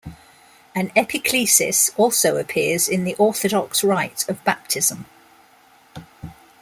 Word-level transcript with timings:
An 0.73 0.89
epiclesis 0.95 1.91
also 1.95 2.37
appears 2.37 2.89
in 2.89 3.03
the 3.03 3.13
Orthodox 3.19 3.83
rite 3.83 4.27
of 4.27 4.43
Baptism. 4.43 5.05